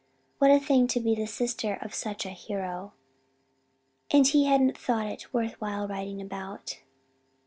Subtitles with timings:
[0.39, 2.93] What a thing to be the sister of such a hero!
[4.09, 6.79] And he hadn't thought it worth while writing about.